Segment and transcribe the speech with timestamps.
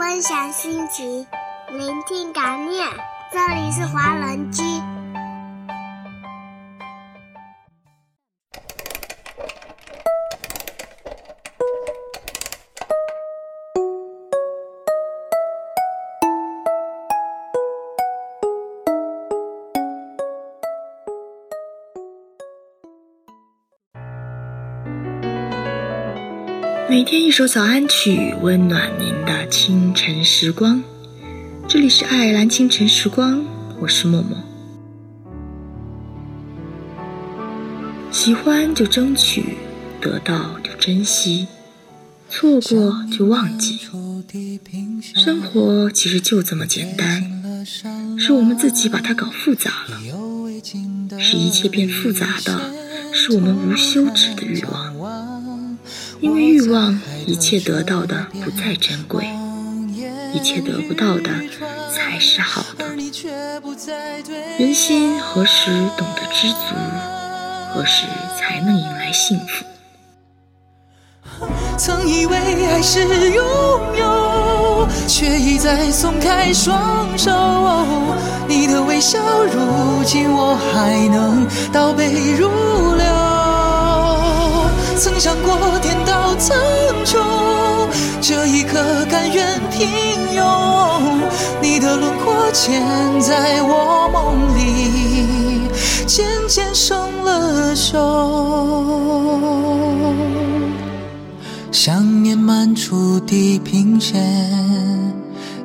[0.00, 1.26] 分享心情，
[1.68, 2.88] 聆听感念。
[3.30, 4.62] 这里是华人居。
[26.90, 30.82] 每天一首早安曲，温暖您的清晨时光。
[31.68, 33.44] 这里是爱尔兰清晨时光，
[33.78, 34.36] 我是默默。
[38.10, 39.54] 喜欢就争取，
[40.00, 41.46] 得到就珍惜，
[42.28, 43.78] 错过就忘记。
[45.14, 47.64] 生活其实就这么简单，
[48.18, 50.00] 是我们自己把它搞复杂了。
[51.20, 52.72] 使一切变复杂的，
[53.12, 54.98] 是我们无休止的欲望。
[56.20, 59.26] 因为欲望，一切得到的不再珍贵，
[60.34, 61.30] 一切得不到的
[61.94, 62.84] 才是好的。
[64.58, 66.74] 人心何时懂得知足？
[67.72, 68.04] 何时
[68.38, 69.64] 才能迎来幸福？
[71.78, 73.42] 曾以为爱是拥
[73.96, 77.30] 有，却一再松开双手。
[78.46, 82.46] 你的微笑，如今我还能倒背如
[82.96, 83.29] 流。
[85.02, 86.58] 曾想过天道苍
[87.06, 87.16] 穹，
[88.20, 89.88] 这一刻甘愿平
[90.36, 90.44] 庸。
[91.62, 95.70] 你的轮廓嵌在我梦里，
[96.06, 97.96] 渐渐生了锈。
[101.72, 104.20] 想念漫出地平线。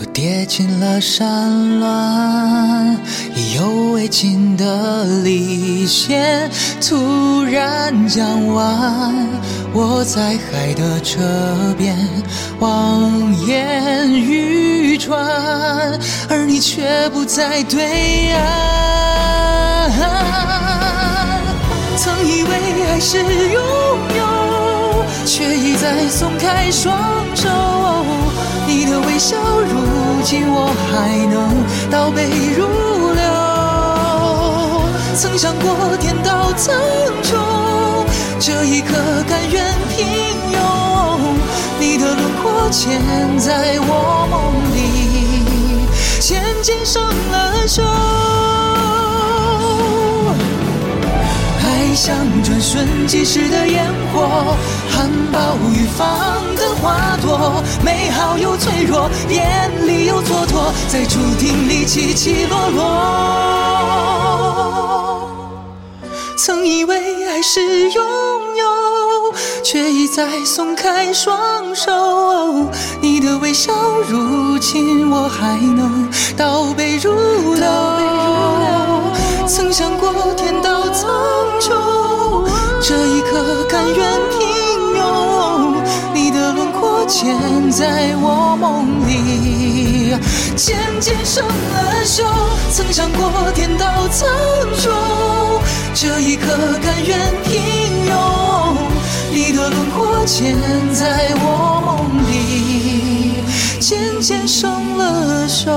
[0.00, 2.96] 又跌进了山峦，
[3.34, 6.48] 意犹未尽的离弦
[6.80, 9.12] 突然降弯。
[9.72, 11.18] 我在海的这
[11.76, 11.96] 边
[12.60, 15.18] 望眼欲穿，
[16.28, 19.90] 而你却不在对岸。
[21.96, 22.50] 曾以为
[22.86, 23.60] 爱是拥
[24.16, 26.96] 有，却一再松开双
[27.34, 27.48] 手。
[28.66, 29.78] 你的微笑，如
[30.30, 32.60] 今我还能倒背如
[33.14, 33.24] 流。
[35.16, 36.76] 曾想过天道苍
[37.22, 37.34] 穹，
[38.38, 38.92] 这一刻
[39.26, 40.06] 甘愿平
[40.52, 40.60] 庸。
[41.80, 45.88] 你的轮廓嵌在我梦里，
[46.20, 47.82] 渐渐生了锈。
[51.94, 52.14] 像
[52.44, 54.54] 转瞬即逝的烟火，
[54.90, 56.06] 含苞欲放
[56.54, 62.88] 的花朵，美好又脆弱，艳丽又蹉跎，在注定里起起落落。
[66.38, 67.60] 曾以为爱是
[67.90, 68.02] 拥
[68.56, 68.64] 有，
[69.62, 71.92] 却一再松开双手。
[73.02, 73.70] 你的微笑，
[74.08, 77.12] 如今我还能倒背如
[77.52, 77.68] 流。
[79.46, 81.10] 曾想过天道苍
[81.60, 81.70] 穹，
[82.80, 84.37] 这一刻甘愿。
[87.18, 90.14] 轮廓嵌在我梦里，
[90.54, 92.22] 渐渐生了锈。
[92.70, 94.28] 曾想过天道苍
[94.76, 94.90] 穹，
[95.94, 96.46] 这一刻
[96.80, 97.60] 甘愿平
[98.06, 98.12] 庸。
[99.32, 100.54] 你的轮廓嵌
[100.92, 103.34] 在我梦里，
[103.80, 105.72] 渐渐生了锈。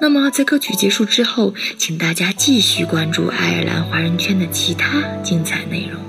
[0.00, 6.05] 那么，在歌曲结束之后，请大家继续关注爱尔兰华人圈的其他精彩内容。